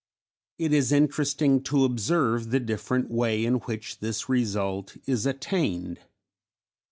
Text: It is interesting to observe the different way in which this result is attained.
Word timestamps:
It 0.57 0.73
is 0.73 0.91
interesting 0.91 1.61
to 1.65 1.85
observe 1.85 2.49
the 2.49 2.59
different 2.59 3.11
way 3.11 3.45
in 3.45 3.57
which 3.67 3.99
this 3.99 4.27
result 4.27 4.97
is 5.05 5.27
attained. 5.27 5.99